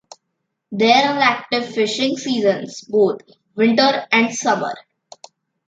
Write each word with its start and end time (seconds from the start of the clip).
There 0.71 0.95
are 1.07 1.19
active 1.19 1.75
fishing 1.75 2.17
seasons, 2.17 2.81
both 2.81 3.21
winter 3.53 4.07
and 4.11 4.33
summer. 4.33 4.73